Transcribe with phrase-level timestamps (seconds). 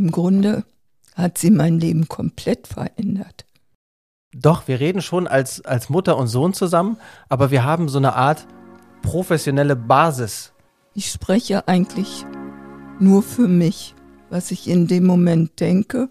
[0.00, 0.64] Im Grunde
[1.14, 3.44] hat sie mein Leben komplett verändert.
[4.34, 6.96] Doch, wir reden schon als, als Mutter und Sohn zusammen,
[7.28, 8.46] aber wir haben so eine Art
[9.02, 10.54] professionelle Basis.
[10.94, 12.24] Ich spreche eigentlich
[12.98, 13.94] nur für mich,
[14.30, 16.08] was ich in dem Moment denke.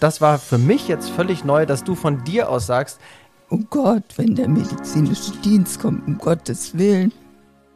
[0.00, 2.98] Das war für mich jetzt völlig neu, dass du von dir aus sagst,
[3.50, 7.12] oh Gott, wenn der medizinische Dienst kommt, um Gottes Willen.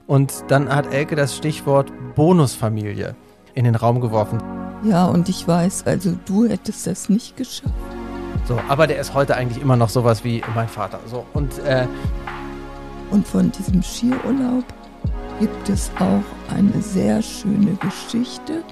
[0.06, 3.14] Und dann hat Elke das Stichwort Bonusfamilie
[3.54, 4.42] in den Raum geworfen.
[4.84, 7.74] Ja, und ich weiß, also du hättest das nicht geschafft.
[8.46, 10.98] So, aber der ist heute eigentlich immer noch sowas wie mein Vater.
[11.06, 11.86] So, und, äh,
[13.10, 14.64] und von diesem Skiurlaub
[15.38, 18.64] gibt es auch eine sehr schöne Geschichte.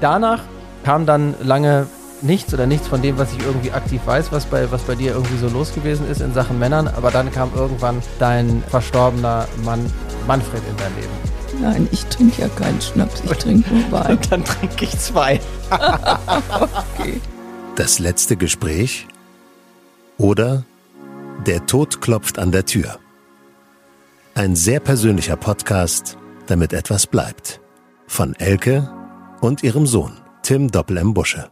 [0.00, 0.42] Danach
[0.84, 1.86] kam dann lange
[2.22, 5.12] nichts oder nichts von dem, was ich irgendwie aktiv weiß, was bei, was bei dir
[5.12, 6.88] irgendwie so los gewesen ist in Sachen Männern.
[6.88, 9.84] Aber dann kam irgendwann dein verstorbener Mann
[10.26, 11.62] Manfred in dein Leben.
[11.62, 14.18] Nein, ich trinke ja keinen Schnaps, ich trinke nur Wein.
[14.30, 15.40] dann trinke ich zwei.
[15.70, 17.20] okay.
[17.76, 19.06] Das letzte Gespräch
[20.18, 20.64] oder
[21.46, 22.98] Der Tod klopft an der Tür.
[24.34, 27.60] Ein sehr persönlicher Podcast, damit etwas bleibt.
[28.06, 28.90] Von Elke
[29.40, 30.12] und ihrem Sohn,
[30.42, 31.14] Tim Doppel-M.
[31.14, 31.50] Busche.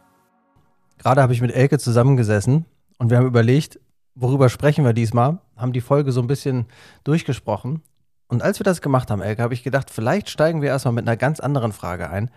[0.99, 2.65] Gerade habe ich mit Elke zusammengesessen
[2.97, 3.79] und wir haben überlegt,
[4.15, 6.67] worüber sprechen wir diesmal, haben die Folge so ein bisschen
[7.05, 7.81] durchgesprochen.
[8.27, 11.07] Und als wir das gemacht haben, Elke, habe ich gedacht, vielleicht steigen wir erstmal mit
[11.07, 12.29] einer ganz anderen Frage ein.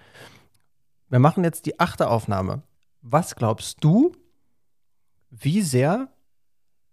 [1.09, 2.63] Wir machen jetzt die achte Aufnahme.
[3.03, 4.13] Was glaubst du,
[5.29, 6.09] wie sehr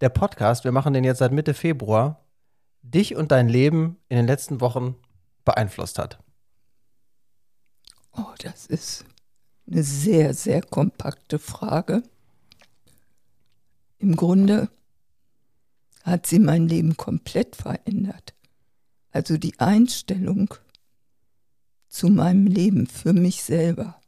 [0.02, 2.26] der Podcast, wir machen den jetzt seit Mitte Februar,
[2.82, 4.96] dich und dein Leben in den letzten Wochen
[5.46, 6.20] beeinflusst hat?
[8.18, 9.06] Oh, das ist
[9.72, 12.04] eine sehr, sehr kompakte Frage.
[14.00, 14.70] Im Grunde
[16.04, 18.34] hat sie mein Leben komplett verändert.
[19.12, 20.54] Also die Einstellung
[21.88, 24.00] zu meinem Leben für mich selber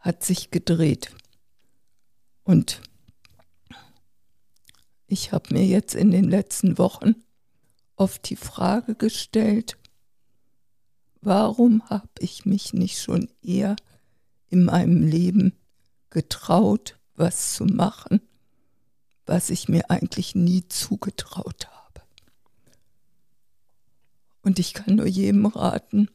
[0.00, 1.14] hat sich gedreht.
[2.44, 2.80] Und
[5.06, 7.14] ich habe mir jetzt in den letzten Wochen
[7.96, 9.76] oft die Frage gestellt,
[11.20, 13.76] warum habe ich mich nicht schon eher
[14.50, 15.52] in meinem Leben
[16.10, 18.20] getraut, was zu machen,
[19.26, 22.02] was ich mir eigentlich nie zugetraut habe.
[24.42, 26.08] Und ich kann nur jedem raten,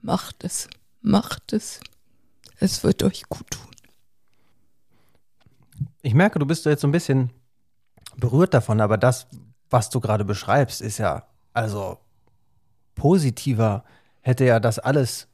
[0.00, 0.68] macht es,
[1.02, 1.80] macht es,
[2.58, 3.68] es wird euch gut tun.
[6.02, 7.30] Ich merke, du bist jetzt so ein bisschen
[8.16, 9.26] berührt davon, aber das,
[9.68, 11.98] was du gerade beschreibst, ist ja, also
[12.94, 13.84] positiver
[14.20, 15.28] hätte ja das alles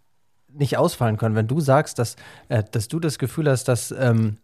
[0.54, 1.34] nicht ausfallen können.
[1.34, 2.16] Wenn du sagst, dass,
[2.48, 4.38] äh, dass du das Gefühl hast, dass, ähm,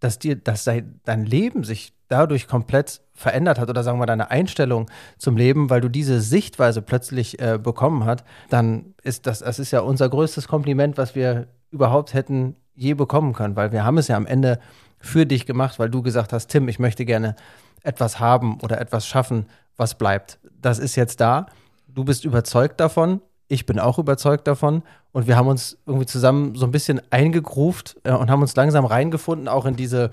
[0.00, 4.90] dass dir, dass dein, Leben sich dadurch komplett verändert hat oder sagen wir deine Einstellung
[5.18, 9.70] zum Leben, weil du diese Sichtweise plötzlich äh, bekommen hast, dann ist das, das ist
[9.70, 14.08] ja unser größtes Kompliment, was wir überhaupt hätten je bekommen können, weil wir haben es
[14.08, 14.58] ja am Ende
[14.98, 17.36] für dich gemacht, weil du gesagt hast, Tim, ich möchte gerne
[17.82, 20.38] etwas haben oder etwas schaffen, was bleibt.
[20.60, 21.46] Das ist jetzt da.
[21.88, 23.20] Du bist überzeugt davon
[23.50, 24.82] ich bin auch überzeugt davon.
[25.12, 28.84] Und wir haben uns irgendwie zusammen so ein bisschen eingegruft äh, und haben uns langsam
[28.84, 30.12] reingefunden, auch in diese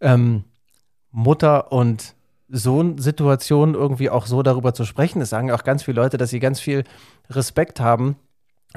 [0.00, 0.44] ähm,
[1.10, 2.14] Mutter- und
[2.48, 5.20] Sohn-Situation irgendwie auch so darüber zu sprechen.
[5.20, 6.84] Es sagen auch ganz viele Leute, dass sie ganz viel
[7.28, 8.16] Respekt haben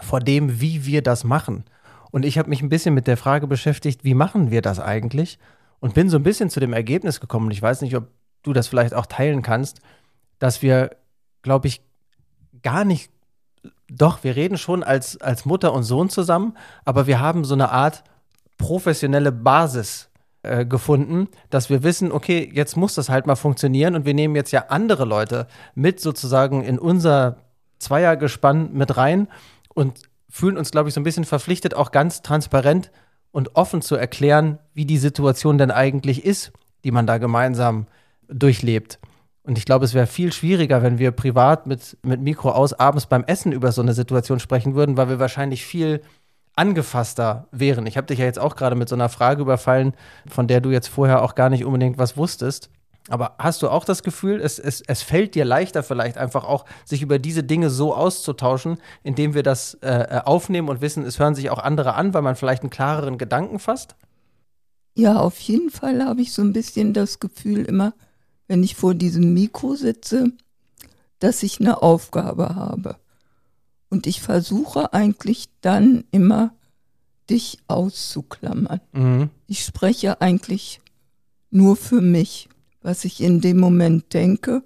[0.01, 1.63] vor dem, wie wir das machen.
[2.11, 5.39] Und ich habe mich ein bisschen mit der Frage beschäftigt, wie machen wir das eigentlich?
[5.79, 7.49] Und bin so ein bisschen zu dem Ergebnis gekommen.
[7.49, 8.09] Ich weiß nicht, ob
[8.43, 9.79] du das vielleicht auch teilen kannst,
[10.37, 10.97] dass wir,
[11.43, 11.81] glaube ich,
[12.61, 13.09] gar nicht
[13.93, 17.71] doch, wir reden schon als, als Mutter und Sohn zusammen, aber wir haben so eine
[17.71, 18.03] Art
[18.57, 20.09] professionelle Basis
[20.43, 24.35] äh, gefunden, dass wir wissen, okay, jetzt muss das halt mal funktionieren und wir nehmen
[24.35, 27.37] jetzt ja andere Leute mit sozusagen in unser
[27.79, 29.27] Zweiergespann mit rein
[29.73, 32.91] und fühlen uns, glaube ich, so ein bisschen verpflichtet, auch ganz transparent
[33.31, 36.53] und offen zu erklären, wie die Situation denn eigentlich ist,
[36.85, 37.87] die man da gemeinsam
[38.29, 38.99] durchlebt.
[39.43, 43.07] Und ich glaube, es wäre viel schwieriger, wenn wir privat mit, mit Mikro aus abends
[43.07, 46.01] beim Essen über so eine Situation sprechen würden, weil wir wahrscheinlich viel
[46.55, 47.87] angefasster wären.
[47.87, 49.93] Ich habe dich ja jetzt auch gerade mit so einer Frage überfallen,
[50.27, 52.69] von der du jetzt vorher auch gar nicht unbedingt was wusstest.
[53.09, 56.65] Aber hast du auch das Gefühl, es, es, es fällt dir leichter vielleicht einfach auch,
[56.85, 61.17] sich über diese Dinge so auszutauschen, indem wir das äh, äh aufnehmen und wissen, es
[61.17, 63.95] hören sich auch andere an, weil man vielleicht einen klareren Gedanken fasst?
[64.95, 67.93] Ja, auf jeden Fall habe ich so ein bisschen das Gefühl immer,
[68.51, 70.33] wenn ich vor diesem Mikro sitze,
[71.19, 72.97] dass ich eine Aufgabe habe.
[73.89, 76.53] Und ich versuche eigentlich dann immer,
[77.29, 78.81] dich auszuklammern.
[78.91, 79.29] Mhm.
[79.47, 80.81] Ich spreche eigentlich
[81.49, 82.49] nur für mich,
[82.81, 84.63] was ich in dem Moment denke.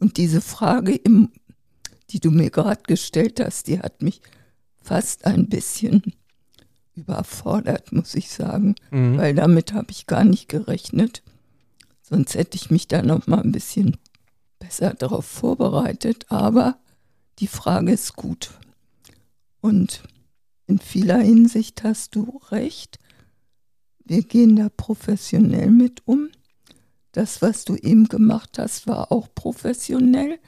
[0.00, 1.30] Und diese Frage, im,
[2.10, 4.20] die du mir gerade gestellt hast, die hat mich
[4.80, 6.02] fast ein bisschen
[6.96, 9.16] überfordert, muss ich sagen, Mhm.
[9.16, 11.22] weil damit habe ich gar nicht gerechnet.
[12.08, 13.96] Sonst hätte ich mich da noch mal ein bisschen
[14.58, 16.26] besser darauf vorbereitet.
[16.30, 16.78] Aber
[17.38, 18.50] die Frage ist gut.
[19.60, 20.02] Und
[20.66, 22.98] in vieler Hinsicht hast du recht.
[24.04, 26.30] Wir gehen da professionell mit um.
[27.12, 30.38] Das, was du eben gemacht hast, war auch professionell,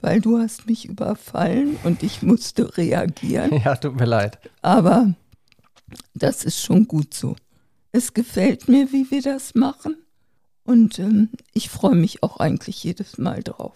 [0.00, 3.50] weil du hast mich überfallen und ich musste reagieren.
[3.64, 4.38] Ja, tut mir leid.
[4.62, 5.14] Aber
[6.14, 7.36] das ist schon gut so.
[7.92, 9.96] Es gefällt mir, wie wir das machen.
[10.64, 13.74] Und ähm, ich freue mich auch eigentlich jedes Mal drauf.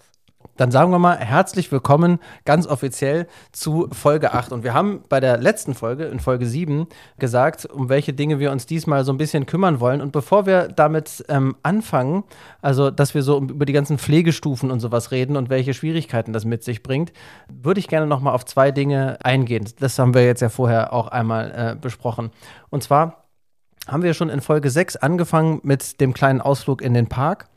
[0.56, 4.53] Dann sagen wir mal herzlich willkommen ganz offiziell zu Folge 8.
[4.53, 6.87] Und wir haben bei der letzten Folge, in Folge 7,
[7.19, 10.00] gesagt, um welche Dinge wir uns diesmal so ein bisschen kümmern wollen.
[10.00, 12.25] Und bevor wir damit ähm, anfangen,
[12.62, 16.47] also dass wir so über die ganzen Pflegestufen und sowas reden und welche Schwierigkeiten das
[16.47, 17.12] mit sich bringt,
[17.49, 19.69] würde ich gerne nochmal auf zwei Dinge eingehen.
[19.79, 22.31] Das haben wir jetzt ja vorher auch einmal äh, besprochen.
[22.71, 23.25] Und zwar
[23.87, 27.49] haben wir schon in Folge 6 angefangen mit dem kleinen Ausflug in den Park.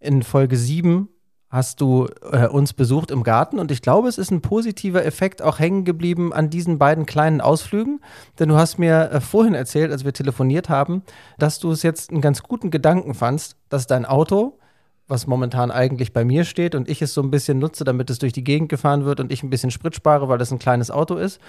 [0.00, 1.08] In Folge 7
[1.48, 5.42] hast du äh, uns besucht im Garten und ich glaube, es ist ein positiver Effekt
[5.42, 8.00] auch hängen geblieben an diesen beiden kleinen Ausflügen,
[8.38, 11.02] denn du hast mir äh, vorhin erzählt, als wir telefoniert haben,
[11.38, 14.58] dass du es jetzt einen ganz guten Gedanken fandst, dass dein Auto,
[15.06, 18.18] was momentan eigentlich bei mir steht und ich es so ein bisschen nutze, damit es
[18.18, 20.90] durch die Gegend gefahren wird und ich ein bisschen Sprit spare, weil das ein kleines
[20.90, 21.40] Auto ist,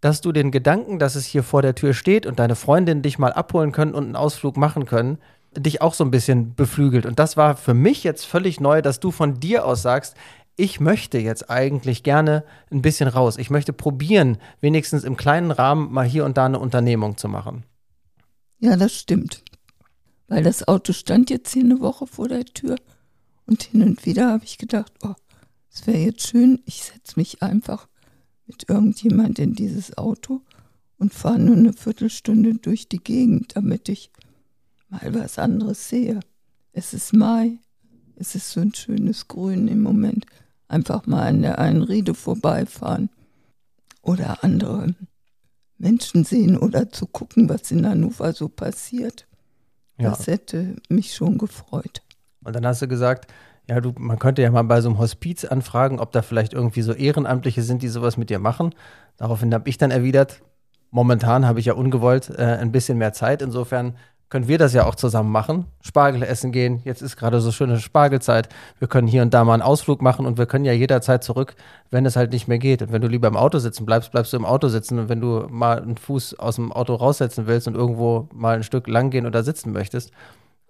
[0.00, 3.18] dass du den Gedanken, dass es hier vor der Tür steht und deine Freundin dich
[3.18, 5.18] mal abholen können und einen Ausflug machen können,
[5.56, 7.06] dich auch so ein bisschen beflügelt.
[7.06, 10.14] Und das war für mich jetzt völlig neu, dass du von dir aus sagst,
[10.56, 13.36] ich möchte jetzt eigentlich gerne ein bisschen raus.
[13.36, 17.64] Ich möchte probieren, wenigstens im kleinen Rahmen mal hier und da eine Unternehmung zu machen.
[18.58, 19.42] Ja, das stimmt.
[20.28, 22.76] Weil das Auto stand jetzt hier eine Woche vor der Tür
[23.46, 25.14] und hin und wieder habe ich gedacht, oh,
[25.70, 27.86] es wäre jetzt schön, ich setze mich einfach
[28.46, 30.40] mit irgendjemand in dieses Auto
[30.98, 34.10] und fahre nur eine Viertelstunde durch die Gegend, damit ich
[34.88, 36.20] mal was anderes sehe.
[36.72, 37.58] Es ist Mai,
[38.16, 40.26] es ist so ein schönes Grün im Moment.
[40.68, 43.10] Einfach mal an der einen Riede vorbeifahren
[44.02, 44.94] oder andere
[45.78, 49.26] Menschen sehen oder zu gucken, was in Hannover so passiert.
[49.98, 50.10] Ja.
[50.10, 52.02] Das hätte mich schon gefreut.
[52.42, 53.32] Und dann hast du gesagt,
[53.68, 56.82] ja, du, man könnte ja mal bei so einem Hospiz anfragen, ob da vielleicht irgendwie
[56.82, 58.74] so Ehrenamtliche sind, die sowas mit dir machen.
[59.16, 60.42] Daraufhin habe ich dann erwidert,
[60.90, 63.42] momentan habe ich ja ungewollt äh, ein bisschen mehr Zeit.
[63.42, 63.96] Insofern
[64.28, 65.66] können wir das ja auch zusammen machen.
[65.82, 66.80] Spargel essen gehen.
[66.84, 68.48] Jetzt ist gerade so schöne Spargelzeit.
[68.78, 71.54] Wir können hier und da mal einen Ausflug machen und wir können ja jederzeit zurück,
[71.90, 72.82] wenn es halt nicht mehr geht.
[72.82, 74.98] Und wenn du lieber im Auto sitzen bleibst, bleibst du im Auto sitzen.
[74.98, 78.64] Und wenn du mal einen Fuß aus dem Auto raussetzen willst und irgendwo mal ein
[78.64, 80.10] Stück lang gehen oder sitzen möchtest,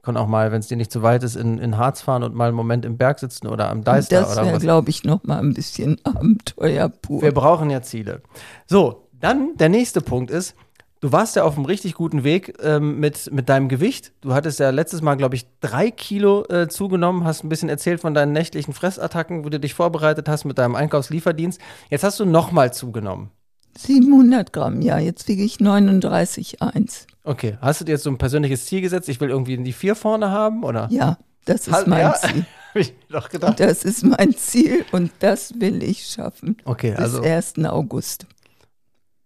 [0.07, 2.35] können auch mal, wenn es dir nicht zu weit ist, in, in Harz fahren und
[2.35, 4.63] mal einen Moment im Berg sitzen oder am Deister das oder wäre, was.
[4.63, 7.23] glaube ich, noch mal ein bisschen Abenteuer pur.
[7.23, 8.23] Wir brauchen ja Ziele.
[8.67, 10.55] So, dann der nächste Punkt ist,
[11.01, 14.13] du warst ja auf einem richtig guten Weg ähm, mit, mit deinem Gewicht.
[14.21, 18.01] Du hattest ja letztes Mal, glaube ich, drei Kilo äh, zugenommen, hast ein bisschen erzählt
[18.01, 21.61] von deinen nächtlichen Fressattacken, wo du dich vorbereitet hast mit deinem Einkaufslieferdienst.
[21.91, 23.31] Jetzt hast du nochmal zugenommen.
[23.79, 27.07] 700 Gramm, ja, jetzt wiege ich 39,1.
[27.25, 29.09] Okay, hast du dir jetzt so ein persönliches Ziel gesetzt?
[29.09, 30.89] Ich will irgendwie in die vier vorne haben, oder?
[30.91, 32.15] Ja, das ist Hast- mein ja?
[32.15, 32.47] Ziel.
[32.75, 33.59] Hab ich doch gedacht.
[33.59, 36.57] Das ist mein Ziel und das will ich schaffen.
[36.65, 37.23] Okay, Bis also.
[37.23, 37.55] 1.
[37.65, 38.27] August.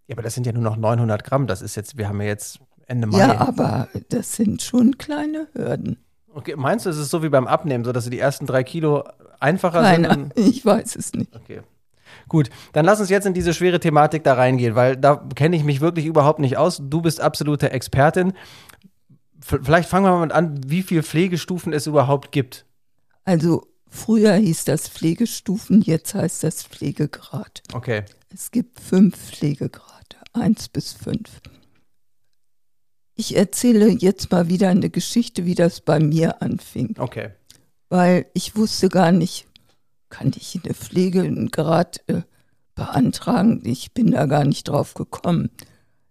[0.06, 1.47] Ja, aber das sind ja nur noch 900 Gramm.
[1.49, 3.19] Das ist jetzt, wir haben ja jetzt Ende Mai.
[3.19, 5.99] Ja, aber das sind schon kleine Hürden.
[6.33, 9.02] Okay, meinst du, es ist so wie beim Abnehmen, so dass die ersten drei Kilo
[9.40, 10.33] einfacher Keiner, sind?
[10.37, 11.35] ich weiß es nicht.
[11.35, 11.61] Okay.
[12.29, 15.64] Gut, dann lass uns jetzt in diese schwere Thematik da reingehen, weil da kenne ich
[15.64, 16.81] mich wirklich überhaupt nicht aus.
[16.83, 18.33] Du bist absolute Expertin.
[19.40, 22.67] Vielleicht fangen wir mal an, wie viele Pflegestufen es überhaupt gibt.
[23.25, 27.62] Also früher hieß das Pflegestufen, jetzt heißt das Pflegegrad.
[27.73, 28.02] Okay.
[28.33, 31.40] Es gibt fünf Pflegegrade, eins bis fünf.
[33.17, 37.31] Ich erzähle jetzt mal wieder eine Geschichte, wie das bei mir anfing, Okay.
[37.88, 39.47] weil ich wusste gar nicht,
[40.11, 42.23] kann ich eine Pflegegrad äh,
[42.75, 43.62] beantragen?
[43.64, 45.50] Ich bin da gar nicht drauf gekommen.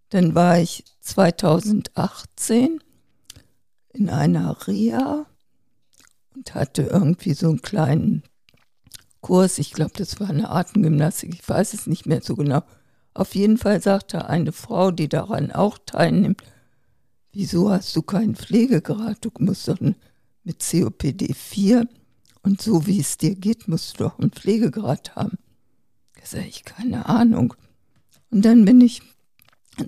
[0.09, 2.79] Dann war ich 2018
[3.93, 5.27] in einer Reha
[6.35, 8.23] und hatte irgendwie so einen kleinen
[9.21, 9.59] Kurs.
[9.59, 11.35] Ich glaube, das war eine Atemgymnastik.
[11.35, 12.63] Ich weiß es nicht mehr so genau.
[13.13, 16.41] Auf jeden Fall sagte eine Frau, die daran auch teilnimmt,
[17.33, 19.17] wieso hast du keinen Pflegegrad?
[19.21, 19.79] Du musst doch
[20.43, 21.87] mit COPD 4
[22.49, 25.37] und so wie es dir geht, musst du doch einen Pflegegrad haben.
[26.15, 27.53] Da sage ich, keine Ahnung.
[28.31, 29.03] Und dann bin ich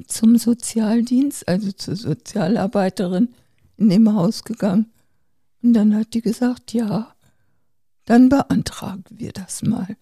[0.05, 3.29] zum Sozialdienst, also zur Sozialarbeiterin
[3.77, 4.91] in dem Haus gegangen.
[5.63, 7.15] Und dann hat die gesagt, ja,
[8.05, 9.97] dann beantragen wir das mal.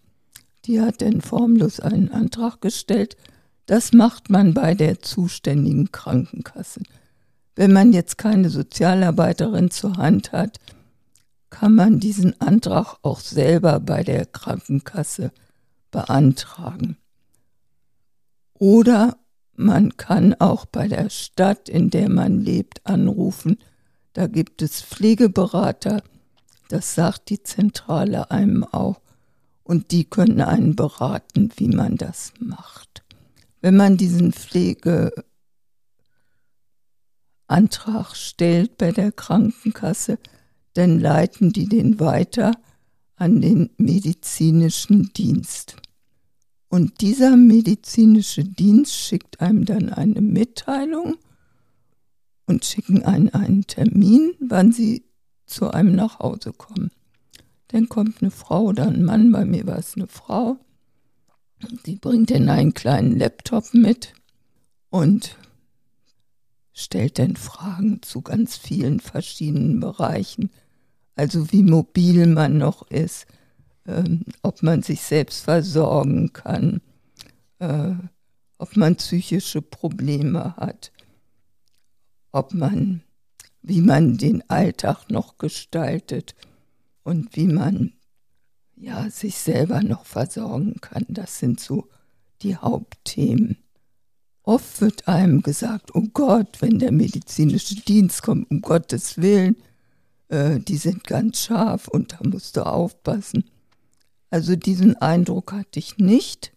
[0.65, 3.15] Die hat dann formlos einen Antrag gestellt.
[3.67, 6.81] Das macht man bei der zuständigen Krankenkasse.
[7.55, 10.59] Wenn man jetzt keine Sozialarbeiterin zur Hand hat,
[11.49, 15.31] kann man diesen Antrag auch selber bei der Krankenkasse
[15.91, 16.97] beantragen.
[18.53, 19.17] Oder
[19.55, 23.57] man kann auch bei der Stadt, in der man lebt, anrufen.
[24.13, 26.03] Da gibt es Pflegeberater,
[26.69, 29.01] das sagt die Zentrale einem auch.
[29.63, 33.03] Und die können einen beraten, wie man das macht.
[33.61, 35.23] Wenn man diesen Pflegeantrag
[38.13, 40.17] stellt bei der Krankenkasse,
[40.79, 42.53] dann leiten die den weiter
[43.15, 45.75] an den medizinischen Dienst.
[46.69, 51.17] Und dieser medizinische Dienst schickt einem dann eine Mitteilung
[52.45, 55.03] und schicken einen einen Termin, wann sie
[55.45, 56.91] zu einem nach Hause kommen.
[57.67, 60.57] Dann kommt eine Frau oder ein Mann, bei mir war es eine Frau,
[61.85, 64.13] die bringt dann einen kleinen Laptop mit
[64.89, 65.35] und
[66.73, 70.49] stellt dann Fragen zu ganz vielen verschiedenen Bereichen.
[71.19, 73.27] Also wie mobil man noch ist,
[73.85, 76.79] ähm, ob man sich selbst versorgen kann,
[77.59, 77.91] äh,
[78.57, 80.93] ob man psychische Probleme hat,
[82.31, 83.01] ob man,
[83.61, 86.35] wie man den Alltag noch gestaltet
[87.03, 87.91] und wie man
[88.77, 91.03] ja sich selber noch versorgen kann.
[91.09, 91.89] Das sind so
[92.43, 93.57] die Hauptthemen.
[94.43, 99.57] Oft wird einem gesagt, oh Gott, wenn der medizinische Dienst kommt, um Gottes Willen,
[100.29, 103.49] äh, die sind ganz scharf und da musst du aufpassen.
[104.29, 106.53] Also diesen Eindruck hatte ich nicht.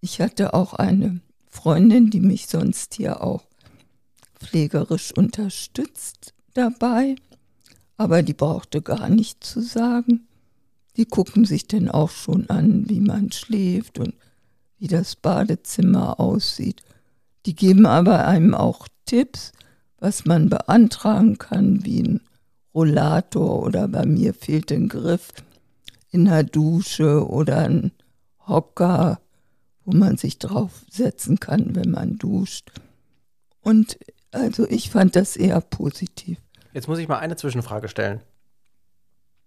[0.00, 3.44] Ich hatte auch eine Freundin, die mich sonst hier auch
[4.38, 7.16] pflegerisch unterstützt dabei,
[7.96, 10.26] aber die brauchte gar nicht zu sagen.
[10.96, 14.14] Die gucken sich denn auch schon an, wie man schläft und
[14.78, 16.82] wie das Badezimmer aussieht.
[17.46, 19.52] Die geben aber einem auch Tipps,
[19.98, 22.20] was man beantragen kann, wie ein
[22.76, 25.32] Rollator oder bei mir fehlt ein Griff
[26.10, 27.90] in der Dusche oder ein
[28.46, 29.18] Hocker,
[29.84, 32.70] wo man sich draufsetzen kann, wenn man duscht.
[33.62, 33.98] Und
[34.30, 36.38] also ich fand das eher positiv.
[36.74, 38.20] Jetzt muss ich mal eine Zwischenfrage stellen.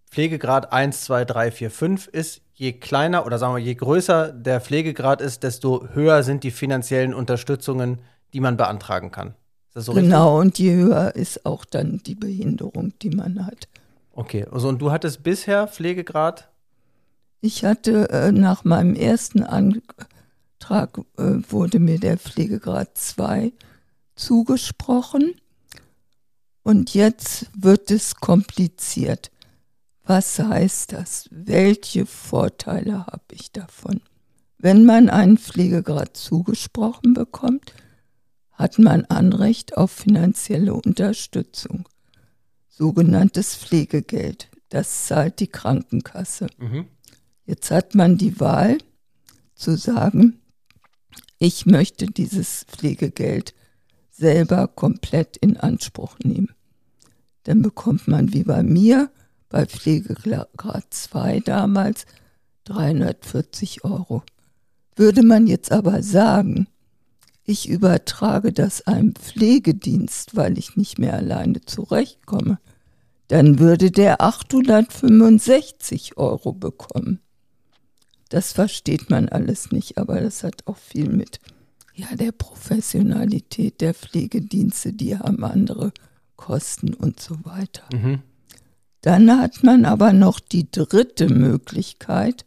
[0.09, 4.59] Pflegegrad 1, 2, 3, 4, 5 ist, je kleiner oder sagen wir, je größer der
[4.59, 8.01] Pflegegrad ist, desto höher sind die finanziellen Unterstützungen,
[8.33, 9.35] die man beantragen kann.
[9.75, 13.67] So genau, und je höher ist auch dann die Behinderung, die man hat.
[14.13, 16.49] Okay, also und du hattest bisher Pflegegrad
[17.41, 23.53] ich hatte äh, nach meinem ersten Antrag äh, wurde mir der Pflegegrad 2
[24.15, 25.35] zugesprochen
[26.63, 29.31] und jetzt wird es kompliziert.
[30.03, 31.29] Was heißt das?
[31.31, 34.01] Welche Vorteile habe ich davon?
[34.57, 37.73] Wenn man einen Pflegegrad zugesprochen bekommt,
[38.59, 41.87] hat man Anrecht auf finanzielle Unterstützung,
[42.67, 44.49] sogenanntes Pflegegeld.
[44.67, 46.47] Das zahlt die Krankenkasse.
[46.57, 46.85] Mhm.
[47.45, 48.77] Jetzt hat man die Wahl
[49.55, 50.41] zu sagen,
[51.37, 53.53] ich möchte dieses Pflegegeld
[54.11, 56.53] selber komplett in Anspruch nehmen.
[57.43, 59.09] Dann bekommt man wie bei mir
[59.47, 62.05] bei Pflegegrad 2 damals
[62.65, 64.21] 340 Euro.
[64.97, 66.67] Würde man jetzt aber sagen,
[67.49, 72.59] ich übertrage das einem Pflegedienst, weil ich nicht mehr alleine zurechtkomme,
[73.27, 77.21] dann würde der 865 Euro bekommen.
[78.29, 81.39] Das versteht man alles nicht, aber das hat auch viel mit
[81.95, 85.91] ja, der Professionalität der Pflegedienste, die haben andere
[86.35, 87.83] Kosten und so weiter.
[87.91, 88.21] Mhm.
[89.01, 92.45] Dann hat man aber noch die dritte Möglichkeit,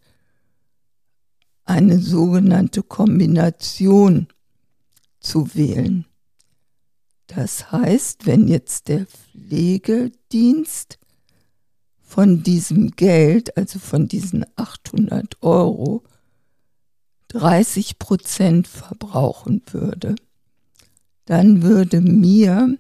[1.65, 4.29] eine sogenannte Kombination
[5.23, 6.07] zu wählen.
[7.27, 10.99] Das heißt, wenn jetzt der Pflegedienst
[12.01, 16.03] von diesem Geld, also von diesen 800 Euro,
[17.29, 20.15] 30 Prozent verbrauchen würde,
[21.25, 22.77] dann würde mir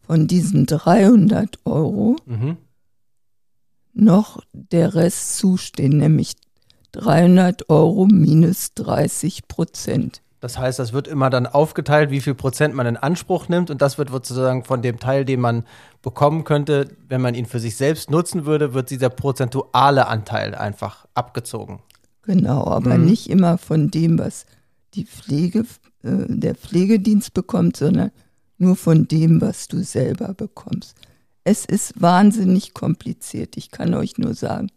[0.00, 2.58] von diesen 300 Euro mhm.
[3.94, 6.34] noch der Rest zustehen, nämlich
[6.92, 10.20] 300 Euro minus 30 Prozent.
[10.40, 13.82] Das heißt, das wird immer dann aufgeteilt, wie viel Prozent man in Anspruch nimmt und
[13.82, 15.64] das wird sozusagen von dem Teil, den man
[16.02, 21.06] bekommen könnte, wenn man ihn für sich selbst nutzen würde, wird dieser prozentuale Anteil einfach
[21.14, 21.80] abgezogen.
[22.22, 23.04] Genau, aber mhm.
[23.04, 24.46] nicht immer von dem, was
[24.94, 25.60] die Pflege,
[26.02, 28.10] äh, der Pflegedienst bekommt, sondern
[28.56, 30.96] nur von dem, was du selber bekommst.
[31.44, 33.56] Es ist wahnsinnig kompliziert.
[33.56, 34.70] Ich kann euch nur sagen,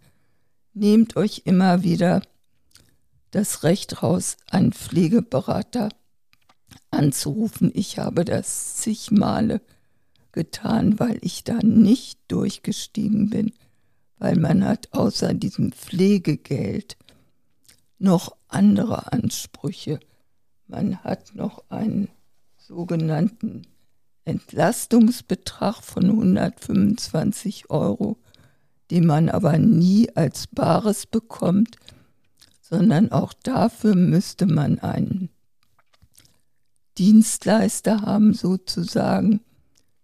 [0.74, 2.22] nehmt euch immer wieder
[3.33, 5.89] das Recht raus, einen Pflegeberater
[6.91, 7.71] anzurufen.
[7.73, 9.61] Ich habe das zig Male
[10.31, 13.51] getan, weil ich da nicht durchgestiegen bin,
[14.19, 16.95] weil man hat außer diesem Pflegegeld
[17.97, 19.99] noch andere Ansprüche.
[20.67, 22.09] Man hat noch einen
[22.57, 23.63] sogenannten
[24.25, 28.17] Entlastungsbetrag von 125 Euro,
[28.91, 31.77] den man aber nie als Bares bekommt,
[32.74, 35.30] sondern auch dafür müsste man einen
[36.98, 39.42] Dienstleister haben, sozusagen,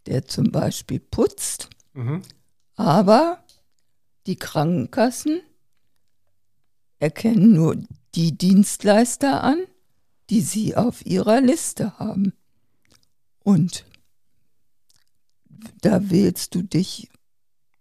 [0.06, 1.72] der zum Beispiel putzt.
[1.94, 2.22] Mhm.
[2.76, 3.44] Aber
[4.28, 5.42] die Krankenkassen
[7.00, 7.76] erkennen nur
[8.14, 9.58] die Dienstleister an,
[10.30, 12.34] die sie auf ihrer Liste haben.
[13.40, 13.84] Und
[15.82, 17.10] da wählst du dich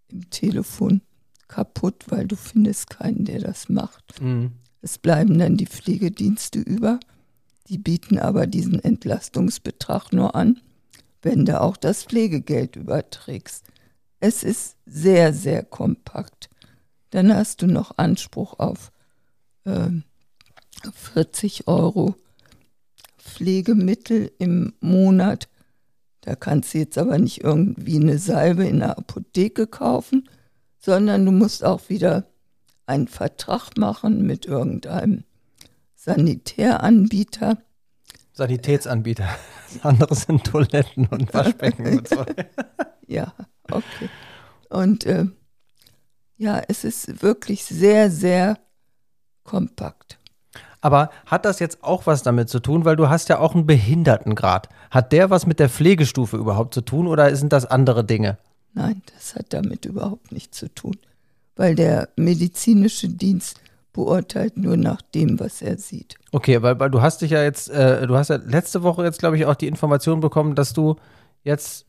[0.09, 1.03] im Telefon
[1.47, 4.23] kaputt, weil du findest keinen, der das macht.
[4.23, 4.53] Mhm.
[4.81, 7.01] Es bleiben dann die Pflegedienste über.
[7.69, 10.61] Die bieten aber diesen Entlastungsbetrag nur an,
[11.23, 13.67] wenn du auch das Pflegegeld überträgst.
[14.21, 16.49] Es ist sehr, sehr kompakt.
[17.11, 18.93] Dann hast du noch Anspruch auf
[19.65, 19.91] äh,
[20.93, 22.15] 40 Euro
[23.19, 25.49] Pflegemittel im Monat.
[26.23, 30.29] Da kannst du jetzt aber nicht irgendwie eine Salbe in der Apotheke kaufen,
[30.79, 32.27] sondern du musst auch wieder
[32.89, 35.25] einen Vertrag machen mit irgendeinem
[35.95, 37.59] Sanitäranbieter.
[38.33, 39.29] Sanitätsanbieter.
[39.73, 42.25] Das andere sind Toiletten und Waschbecken und so.
[43.07, 43.33] ja,
[43.71, 44.09] okay.
[44.71, 45.27] Und äh,
[46.37, 48.59] ja, es ist wirklich sehr, sehr
[49.45, 50.19] kompakt.
[50.81, 53.67] Aber hat das jetzt auch was damit zu tun, weil du hast ja auch einen
[53.67, 54.69] Behindertengrad.
[54.91, 58.39] Hat der was mit der Pflegestufe überhaupt zu tun oder sind das andere Dinge?
[58.75, 60.97] Nein, das hat damit überhaupt nichts zu tun,
[61.59, 63.61] weil der medizinische Dienst
[63.93, 66.15] beurteilt nur nach dem, was er sieht.
[66.31, 69.19] Okay, weil, weil du hast dich ja jetzt, äh, du hast ja letzte Woche jetzt,
[69.19, 70.97] glaube ich, auch die Information bekommen, dass du
[71.43, 71.85] jetzt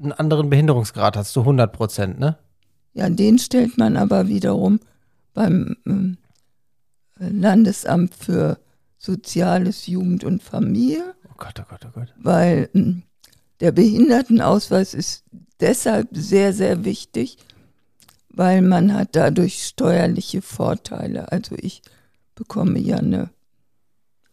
[0.00, 2.38] einen anderen Behinderungsgrad hast, zu 100 Prozent, ne?
[2.94, 4.80] Ja, den stellt man aber wiederum
[5.34, 6.16] beim ähm,
[7.18, 8.58] Landesamt für
[8.96, 11.14] Soziales, Jugend und Familie.
[11.28, 12.14] Oh Gott, oh Gott, oh Gott.
[12.22, 13.02] Weil ähm,
[13.60, 15.24] der Behindertenausweis ist
[15.60, 17.36] deshalb sehr, sehr wichtig,
[18.36, 21.30] weil man hat dadurch steuerliche Vorteile.
[21.32, 21.82] Also ich
[22.34, 23.30] bekomme ja eine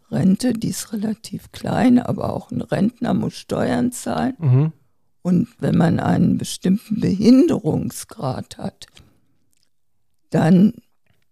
[0.10, 4.36] Rente, die ist relativ klein, aber auch ein Rentner muss Steuern zahlen.
[4.40, 4.72] Mhm.
[5.22, 8.88] Und wenn man einen bestimmten Behinderungsgrad hat,
[10.32, 10.74] dann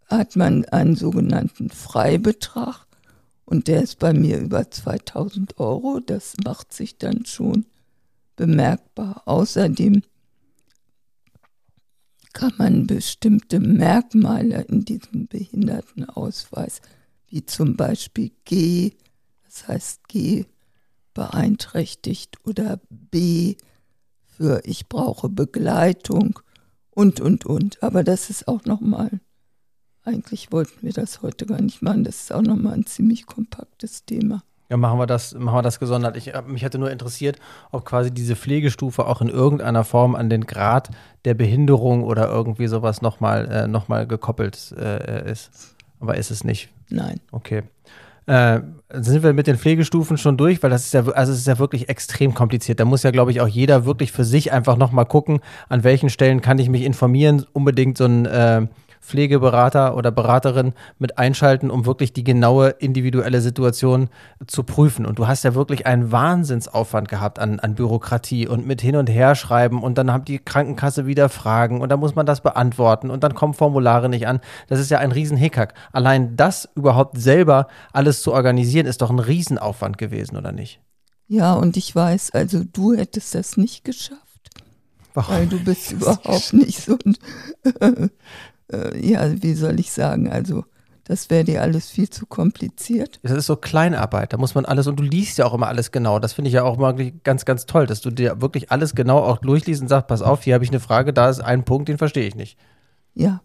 [0.05, 2.85] hat man einen sogenannten Freibetrag
[3.45, 5.99] und der ist bei mir über 2000 Euro.
[5.99, 7.65] Das macht sich dann schon
[8.35, 9.23] bemerkbar.
[9.25, 10.03] Außerdem
[12.33, 16.81] kann man bestimmte Merkmale in diesem Behindertenausweis,
[17.27, 18.93] wie zum Beispiel G,
[19.45, 20.45] das heißt G
[21.13, 23.55] beeinträchtigt oder B
[24.25, 26.39] für ich brauche Begleitung
[26.91, 27.83] und, und, und.
[27.83, 29.19] Aber das ist auch nochmal,
[30.03, 34.05] eigentlich wollten wir das heute gar nicht machen, das ist auch nochmal ein ziemlich kompaktes
[34.05, 34.43] Thema.
[34.69, 36.15] Ja, machen wir das, machen wir das gesondert.
[36.15, 37.39] Ich, äh, mich hätte nur interessiert,
[37.71, 40.89] ob quasi diese Pflegestufe auch in irgendeiner Form an den Grad
[41.25, 45.75] der Behinderung oder irgendwie sowas nochmal äh, noch gekoppelt äh, ist.
[45.99, 46.69] Aber ist es nicht.
[46.89, 47.19] Nein.
[47.31, 47.63] Okay.
[48.27, 51.47] Äh, sind wir mit den Pflegestufen schon durch, weil das ist ja, also es ist
[51.47, 52.79] ja wirklich extrem kompliziert.
[52.79, 56.11] Da muss ja, glaube ich, auch jeder wirklich für sich einfach nochmal gucken, an welchen
[56.11, 58.67] Stellen kann ich mich informieren, unbedingt so ein äh,
[59.01, 64.09] Pflegeberater oder Beraterin mit einschalten, um wirklich die genaue individuelle Situation
[64.47, 65.05] zu prüfen.
[65.05, 69.09] Und du hast ja wirklich einen Wahnsinnsaufwand gehabt an, an Bürokratie und mit hin und
[69.09, 73.09] her schreiben und dann hat die Krankenkasse wieder Fragen und dann muss man das beantworten
[73.09, 74.39] und dann kommen Formulare nicht an.
[74.67, 75.73] Das ist ja ein Riesenhickhack.
[75.91, 80.79] Allein das überhaupt selber alles zu organisieren, ist doch ein Riesenaufwand gewesen, oder nicht?
[81.27, 84.19] Ja, und ich weiß, also du hättest das nicht geschafft.
[85.13, 85.35] Warum?
[85.35, 88.09] Weil du bist überhaupt nicht so ein
[88.71, 90.65] äh, ja, wie soll ich sagen, also
[91.03, 93.19] das wäre dir alles viel zu kompliziert.
[93.23, 95.91] Das ist so Kleinarbeit, da muss man alles, und du liest ja auch immer alles
[95.91, 96.19] genau.
[96.19, 99.17] Das finde ich ja auch immer ganz, ganz toll, dass du dir wirklich alles genau
[99.17, 101.89] auch durchliest und sagst, pass auf, hier habe ich eine Frage, da ist ein Punkt,
[101.89, 102.59] den verstehe ich nicht.
[103.15, 103.41] Ja,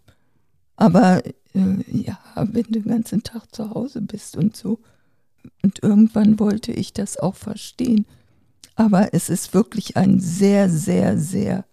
[0.77, 1.31] aber äh,
[1.91, 4.81] ja, wenn du den ganzen Tag zu Hause bist und so.
[5.63, 8.07] Und irgendwann wollte ich das auch verstehen.
[8.77, 11.65] Aber es ist wirklich ein sehr, sehr, sehr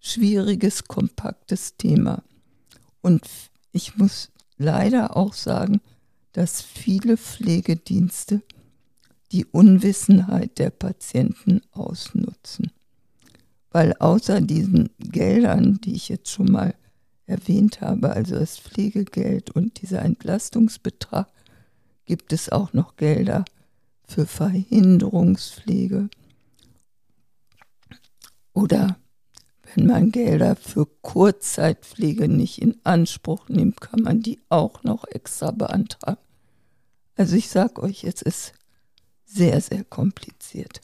[0.00, 2.22] schwieriges, kompaktes Thema.
[3.06, 3.24] Und
[3.70, 5.80] ich muss leider auch sagen,
[6.32, 8.42] dass viele Pflegedienste
[9.30, 12.72] die Unwissenheit der Patienten ausnutzen.
[13.70, 16.74] Weil außer diesen Geldern, die ich jetzt schon mal
[17.26, 21.28] erwähnt habe, also das Pflegegeld und dieser Entlastungsbetrag,
[22.06, 23.44] gibt es auch noch Gelder
[24.02, 26.10] für Verhinderungspflege.
[28.52, 28.98] Oder
[29.74, 35.50] wenn man Gelder für Kurzzeitpflege nicht in Anspruch nimmt, kann man die auch noch extra
[35.50, 36.18] beantragen.
[37.16, 38.52] Also ich sage euch, es ist
[39.24, 40.80] sehr, sehr kompliziert.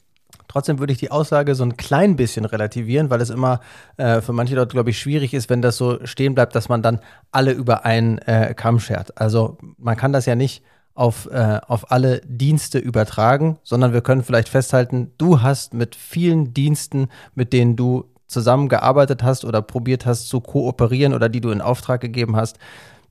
[0.47, 3.59] Trotzdem würde ich die Aussage so ein klein bisschen relativieren, weil es immer
[3.97, 6.83] äh, für manche Leute, glaube ich, schwierig ist, wenn das so stehen bleibt, dass man
[6.83, 6.99] dann
[7.31, 9.19] alle über einen äh, Kamm schert.
[9.19, 14.23] Also man kann das ja nicht auf, äh, auf alle Dienste übertragen, sondern wir können
[14.23, 20.27] vielleicht festhalten, du hast mit vielen Diensten, mit denen du zusammengearbeitet hast oder probiert hast
[20.27, 22.57] zu kooperieren oder die du in Auftrag gegeben hast,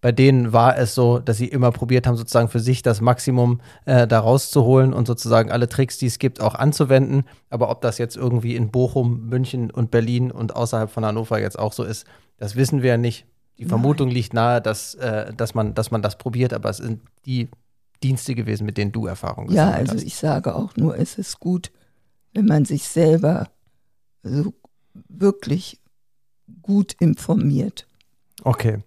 [0.02, 3.60] bei denen war es so, dass sie immer probiert haben, sozusagen für sich das Maximum
[3.84, 7.22] äh, da rauszuholen und sozusagen alle Tricks, die es gibt, auch anzuwenden.
[7.50, 11.56] Aber ob das jetzt irgendwie in Bochum, München und Berlin und außerhalb von Hannover jetzt
[11.56, 12.04] auch so ist,
[12.36, 13.26] das wissen wir ja nicht.
[13.58, 14.16] Die Vermutung Nein.
[14.16, 17.48] liegt nahe, dass, äh, dass, man, dass man das probiert, aber es sind die
[18.02, 19.86] Dienste gewesen, mit denen du Erfahrung gesammelt hast.
[19.86, 21.70] Ja, also ich sage auch nur, es ist gut,
[22.34, 23.46] wenn man sich selber
[24.24, 24.52] so
[25.08, 25.78] wirklich
[26.62, 27.86] gut informiert.
[28.44, 28.78] Okay.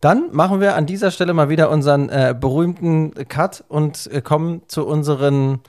[0.00, 4.62] Dann machen wir an dieser Stelle mal wieder unseren äh, berühmten Cut und äh, kommen
[4.66, 5.60] zu unseren.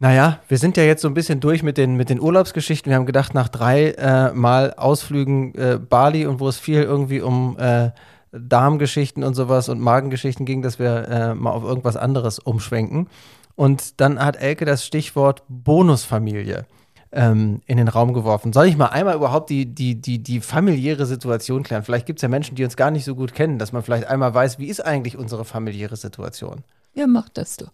[0.00, 2.88] Naja, wir sind ja jetzt so ein bisschen durch mit den, mit den Urlaubsgeschichten.
[2.88, 7.20] Wir haben gedacht, nach drei äh, Mal Ausflügen äh, Bali und wo es viel irgendwie
[7.20, 7.90] um äh,
[8.30, 13.08] Darmgeschichten und sowas und Magengeschichten ging, dass wir äh, mal auf irgendwas anderes umschwenken.
[13.56, 16.66] Und dann hat Elke das Stichwort Bonusfamilie
[17.12, 18.52] ähm, in den Raum geworfen.
[18.52, 21.82] Soll ich mal einmal überhaupt die, die, die, die familiäre Situation klären?
[21.82, 24.06] Vielleicht gibt es ja Menschen, die uns gar nicht so gut kennen, dass man vielleicht
[24.06, 26.64] einmal weiß, wie ist eigentlich unsere familiäre Situation?
[26.94, 27.66] Ja, mach das du.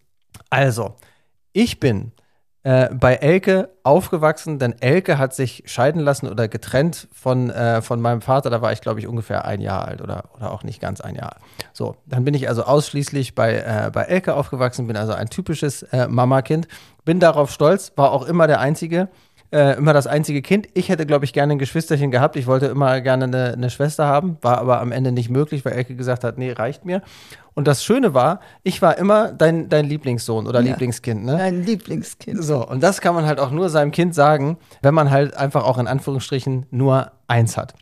[0.50, 0.94] Also,
[1.52, 2.12] ich bin
[2.64, 8.00] äh, bei Elke aufgewachsen, denn Elke hat sich scheiden lassen oder getrennt von, äh, von
[8.00, 8.48] meinem Vater.
[8.48, 11.14] Da war ich, glaube ich, ungefähr ein Jahr alt oder, oder auch nicht ganz ein
[11.14, 11.36] Jahr.
[11.74, 15.82] So, dann bin ich also ausschließlich bei, äh, bei Elke aufgewachsen, bin also ein typisches
[15.84, 16.66] äh, Mamakind.
[17.04, 19.08] Bin darauf stolz, war auch immer der Einzige,
[19.54, 20.66] äh, immer das einzige Kind.
[20.74, 22.34] Ich hätte, glaube ich, gerne ein Geschwisterchen gehabt.
[22.34, 25.74] Ich wollte immer gerne eine, eine, Schwester haben, war aber am Ende nicht möglich, weil
[25.74, 27.02] Elke gesagt hat, nee, reicht mir.
[27.54, 31.36] Und das Schöne war, ich war immer dein, dein Lieblingssohn oder ja, Lieblingskind, ne?
[31.36, 32.42] Dein Lieblingskind.
[32.42, 35.64] So, und das kann man halt auch nur seinem Kind sagen, wenn man halt einfach
[35.64, 37.74] auch in Anführungsstrichen nur eins hat.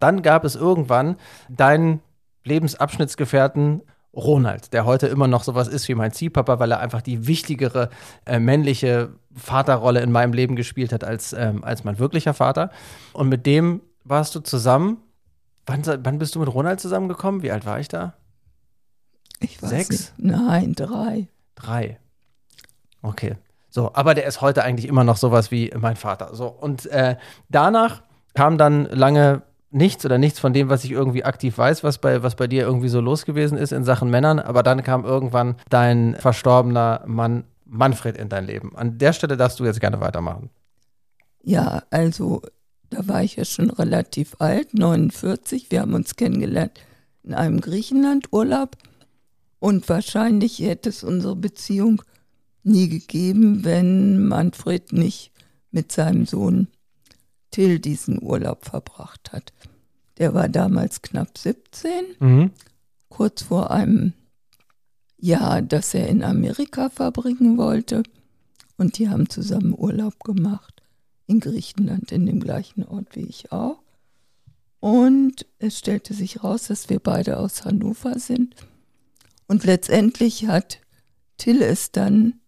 [0.00, 1.14] Dann gab es irgendwann
[1.48, 2.00] deinen
[2.42, 3.82] Lebensabschnittsgefährten
[4.14, 7.90] Ronald, der heute immer noch sowas ist wie mein Ziehpapa, weil er einfach die wichtigere
[8.26, 12.70] äh, männliche Vaterrolle in meinem Leben gespielt hat als, ähm, als mein wirklicher Vater.
[13.12, 14.98] Und mit dem warst du zusammen.
[15.66, 17.42] Wann, wann bist du mit Ronald zusammengekommen?
[17.42, 18.14] Wie alt war ich da?
[19.38, 19.90] Ich weiß Sechs?
[19.90, 20.12] Nicht.
[20.18, 21.28] Nein, drei.
[21.54, 21.98] Drei.
[23.02, 23.36] Okay.
[23.68, 26.34] So, aber der ist heute eigentlich immer noch sowas wie mein Vater.
[26.34, 27.16] So, und äh,
[27.48, 28.02] danach
[28.34, 32.22] kam dann lange nichts oder nichts von dem, was ich irgendwie aktiv weiß, was bei,
[32.22, 34.38] was bei dir irgendwie so los gewesen ist in Sachen Männern.
[34.38, 38.76] Aber dann kam irgendwann dein verstorbener Mann Manfred in dein Leben.
[38.76, 40.50] An der Stelle darfst du jetzt gerne weitermachen.
[41.42, 42.42] Ja, also
[42.90, 45.70] da war ich ja schon relativ alt, 49.
[45.70, 46.72] Wir haben uns kennengelernt
[47.22, 48.76] in einem Griechenland-Urlaub.
[49.60, 52.02] Und wahrscheinlich hätte es unsere Beziehung
[52.64, 55.32] nie gegeben, wenn Manfred nicht
[55.70, 56.68] mit seinem Sohn
[57.50, 59.52] Till diesen Urlaub verbracht hat.
[60.18, 62.50] Der war damals knapp 17, mhm.
[63.08, 64.12] kurz vor einem
[65.18, 68.02] Jahr, das er in Amerika verbringen wollte.
[68.76, 70.82] Und die haben zusammen Urlaub gemacht
[71.26, 73.82] in Griechenland, in dem gleichen Ort wie ich auch.
[74.80, 78.56] Und es stellte sich raus, dass wir beide aus Hannover sind.
[79.46, 80.80] Und letztendlich hat
[81.36, 82.40] Till es dann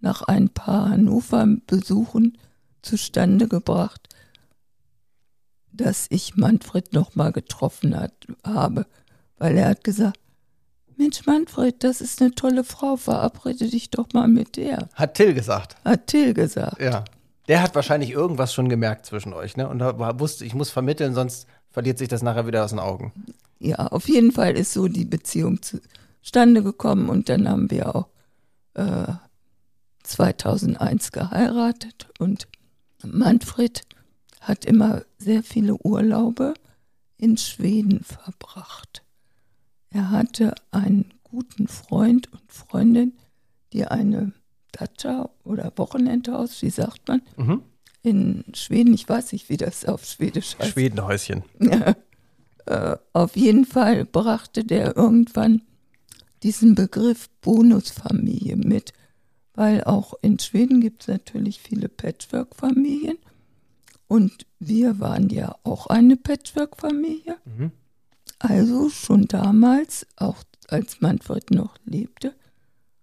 [0.00, 2.38] nach ein paar Hannover-Besuchen
[2.82, 4.08] zustande gebracht,
[5.80, 8.12] dass ich Manfred nochmal getroffen hat,
[8.44, 8.86] habe,
[9.38, 10.18] weil er hat gesagt,
[10.96, 14.88] Mensch Manfred, das ist eine tolle Frau, verabrede dich doch mal mit der.
[14.94, 15.76] Hat Till gesagt.
[15.84, 16.80] Hat Till gesagt.
[16.80, 17.04] Ja.
[17.46, 19.68] Der hat wahrscheinlich irgendwas schon gemerkt zwischen euch, ne?
[19.68, 19.80] Und
[20.20, 23.12] wusste, ich muss vermitteln, sonst verliert sich das nachher wieder aus den Augen.
[23.60, 25.60] Ja, auf jeden Fall ist so die Beziehung
[26.20, 28.08] zustande gekommen und dann haben wir auch
[28.74, 29.12] äh,
[30.02, 32.48] 2001 geheiratet und
[33.04, 33.82] Manfred
[34.48, 36.54] hat immer sehr viele Urlaube
[37.18, 39.04] in Schweden verbracht.
[39.90, 43.12] Er hatte einen guten Freund und Freundin,
[43.72, 44.32] die eine
[44.72, 47.62] Datscha oder Wochenendhaus, wie sagt man, mhm.
[48.02, 50.70] in Schweden, ich weiß nicht, wie das auf Schwedisch heißt.
[50.70, 51.42] Schwedenhäuschen.
[51.60, 51.94] Ja,
[52.66, 55.62] äh, auf jeden Fall brachte der irgendwann
[56.42, 58.92] diesen Begriff Bonusfamilie mit,
[59.54, 63.18] weil auch in Schweden gibt es natürlich viele Patchwork-Familien
[64.08, 67.36] und wir waren ja auch eine Patchwork-Familie.
[67.44, 67.70] Mhm.
[68.38, 72.34] Also schon damals, auch als Manfred noch lebte,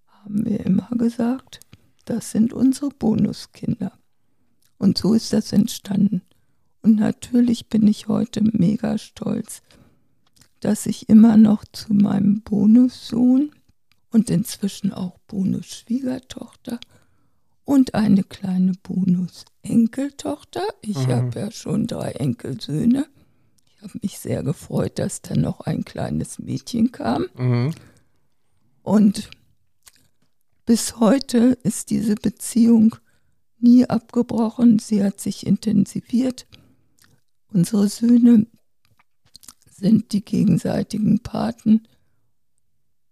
[0.07, 1.59] haben wir immer gesagt,
[2.05, 3.93] das sind unsere Bonuskinder.
[4.77, 6.21] Und so ist das entstanden.
[6.81, 9.61] Und natürlich bin ich heute mega stolz,
[10.59, 13.51] dass ich immer noch zu meinem Bonussohn
[14.11, 16.79] und inzwischen auch Bonusschwiegertochter
[17.65, 20.63] und eine kleine Bonus-Enkeltochter.
[20.81, 21.11] Ich mhm.
[21.11, 23.07] habe ja schon drei Enkelsöhne.
[23.65, 27.25] Ich habe mich sehr gefreut, dass dann noch ein kleines Mädchen kam.
[27.35, 27.73] Mhm.
[28.83, 29.31] Und
[30.65, 32.95] bis heute ist diese Beziehung
[33.59, 34.79] nie abgebrochen.
[34.79, 36.45] Sie hat sich intensiviert.
[37.47, 38.45] Unsere Söhne
[39.69, 41.87] sind die gegenseitigen Paten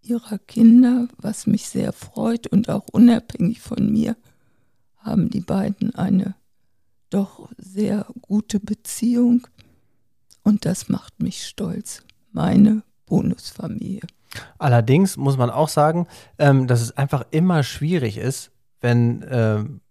[0.01, 4.15] ihrer Kinder, was mich sehr freut und auch unabhängig von mir
[5.03, 6.35] haben die beiden eine
[7.09, 9.47] doch sehr gute Beziehung
[10.43, 12.03] und das macht mich stolz.
[12.31, 14.01] Meine Bonusfamilie.
[14.57, 16.07] Allerdings muss man auch sagen,
[16.39, 19.81] ähm, dass es einfach immer schwierig ist, wenn ähm,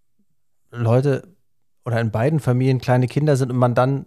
[0.70, 1.28] Leute
[1.84, 4.06] oder in beiden Familien kleine Kinder sind und man dann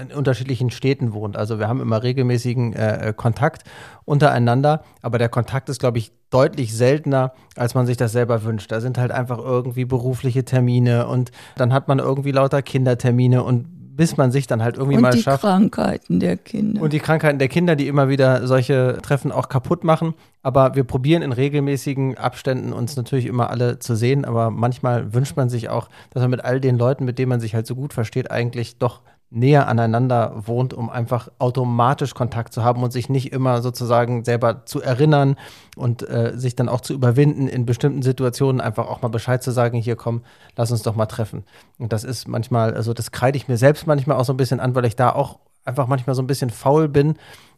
[0.00, 1.36] in unterschiedlichen Städten wohnt.
[1.36, 3.62] Also wir haben immer regelmäßigen äh, Kontakt
[4.04, 8.72] untereinander, aber der Kontakt ist, glaube ich, deutlich seltener, als man sich das selber wünscht.
[8.72, 13.66] Da sind halt einfach irgendwie berufliche Termine und dann hat man irgendwie lauter Kindertermine und
[13.96, 15.44] bis man sich dann halt irgendwie und mal schafft.
[15.44, 16.82] Und die Krankheiten der Kinder.
[16.82, 20.14] Und die Krankheiten der Kinder, die immer wieder solche Treffen auch kaputt machen.
[20.42, 24.24] Aber wir probieren in regelmäßigen Abständen uns natürlich immer alle zu sehen.
[24.24, 27.40] Aber manchmal wünscht man sich auch, dass man mit all den Leuten, mit denen man
[27.40, 29.02] sich halt so gut versteht, eigentlich doch
[29.34, 34.64] näher aneinander wohnt, um einfach automatisch Kontakt zu haben und sich nicht immer sozusagen selber
[34.64, 35.36] zu erinnern
[35.76, 39.50] und äh, sich dann auch zu überwinden, in bestimmten Situationen einfach auch mal Bescheid zu
[39.50, 40.22] sagen, hier komm,
[40.56, 41.44] lass uns doch mal treffen.
[41.78, 44.60] Und das ist manchmal, also das kreide ich mir selbst manchmal auch so ein bisschen
[44.60, 47.14] an, weil ich da auch einfach manchmal so ein bisschen faul bin,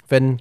[0.08, 0.40] wenn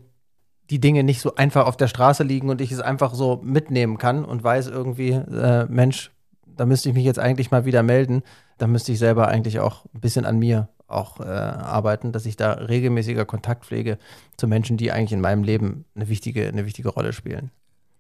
[0.70, 3.98] die Dinge nicht so einfach auf der Straße liegen und ich es einfach so mitnehmen
[3.98, 6.12] kann und weiß irgendwie, äh, Mensch,
[6.48, 8.24] da müsste ich mich jetzt eigentlich mal wieder melden.
[8.58, 12.36] Da müsste ich selber eigentlich auch ein bisschen an mir auch äh, arbeiten, dass ich
[12.36, 13.98] da regelmäßiger Kontakt pflege
[14.38, 17.52] zu Menschen, die eigentlich in meinem Leben eine wichtige, eine wichtige Rolle spielen.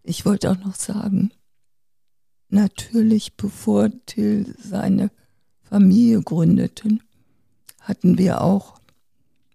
[0.04, 1.32] Ich wollte auch noch sagen,
[2.50, 5.10] natürlich bevor Till seine
[5.63, 7.00] Familie gründete,
[7.80, 8.80] hatten wir auch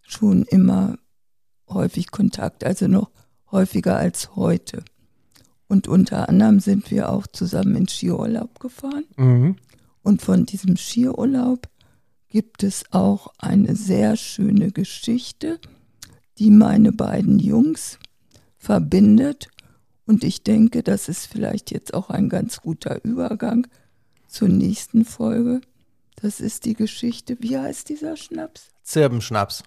[0.02, 0.98] schon immer
[1.68, 3.10] häufig Kontakt, also noch
[3.50, 4.84] häufiger als heute.
[5.68, 9.04] Und unter anderem sind wir auch zusammen in Skiurlaub gefahren.
[9.16, 9.56] Mhm.
[10.02, 11.68] Und von diesem Skiurlaub
[12.30, 15.60] gibt es auch eine sehr schöne Geschichte,
[16.38, 17.98] die meine beiden Jungs
[18.56, 19.48] verbindet.
[20.06, 23.66] Und ich denke, das ist vielleicht jetzt auch ein ganz guter Übergang
[24.26, 25.60] zur nächsten Folge.
[26.22, 28.68] Das ist die Geschichte, wie heißt dieser Schnaps?
[28.82, 29.64] Zirbenschnaps.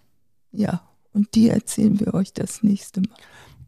[0.52, 3.17] Ja, und die erzählen wir euch das nächste Mal.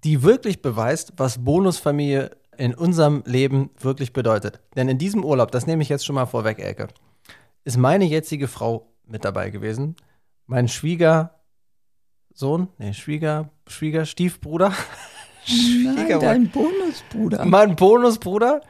[0.04, 4.60] Die wirklich beweist, was Bonusfamilie in unserem Leben wirklich bedeutet.
[4.76, 6.88] Denn in diesem Urlaub, das nehme ich jetzt schon mal vorweg, Elke,
[7.66, 9.96] ist meine jetzige Frau mit dabei gewesen.
[10.46, 11.30] Mein Schwiegersohn,
[12.78, 14.72] nee, Schwieger, Schwiegerstiefbruder.
[15.48, 17.46] Nein, dein Bonusbruder.
[17.46, 18.62] Mein Bonusbruder,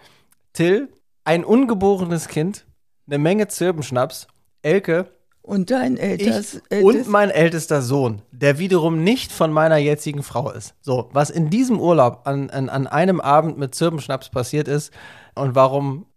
[0.54, 0.90] Till,
[1.24, 2.66] ein ungeborenes Kind,
[3.08, 4.28] eine Menge Zirbenschnaps,
[4.62, 5.12] Elke.
[5.42, 10.74] Und dein ältest, Und mein ältester Sohn, der wiederum nicht von meiner jetzigen Frau ist.
[10.82, 14.92] So, was in diesem Urlaub an, an, an einem Abend mit Zirbenschnaps passiert ist
[15.36, 16.08] und warum,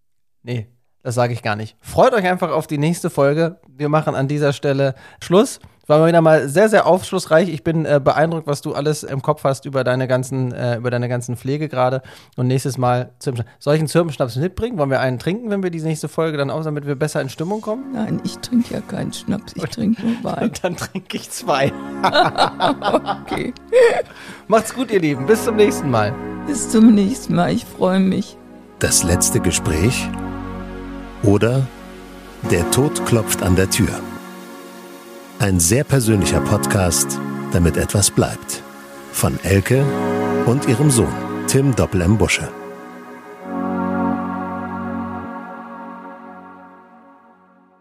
[0.42, 0.68] nee,
[1.08, 1.74] das sage ich gar nicht.
[1.80, 3.56] Freut euch einfach auf die nächste Folge.
[3.66, 5.58] Wir machen an dieser Stelle Schluss.
[5.86, 7.48] War mal wieder mal sehr, sehr aufschlussreich.
[7.48, 10.90] Ich bin äh, beeindruckt, was du alles im Kopf hast über deine ganzen, äh, über
[10.90, 12.02] deine ganzen Pflege gerade.
[12.36, 13.50] Und nächstes Mal Zirbenschnaps.
[13.58, 14.76] Soll ich einen Zirbenschnaps mitbringen?
[14.76, 17.30] Wollen wir einen trinken, wenn wir die nächste Folge dann aus, damit wir besser in
[17.30, 17.92] Stimmung kommen?
[17.94, 19.54] Nein, ich trinke ja keinen Schnaps.
[19.56, 20.42] Ich trinke nur Wein.
[20.42, 21.72] Und dann trinke ich zwei.
[23.22, 23.54] okay.
[24.46, 25.24] Macht's gut, ihr Lieben.
[25.24, 26.12] Bis zum nächsten Mal.
[26.46, 27.54] Bis zum nächsten Mal.
[27.54, 28.36] Ich freue mich.
[28.78, 30.06] Das letzte Gespräch
[31.22, 31.66] oder
[32.50, 34.00] Der Tod klopft an der Tür.
[35.40, 37.18] Ein sehr persönlicher Podcast,
[37.52, 38.62] damit etwas bleibt.
[39.12, 39.84] Von Elke
[40.46, 41.12] und ihrem Sohn
[41.48, 42.18] Tim Doppel M.
[42.18, 42.48] Busche.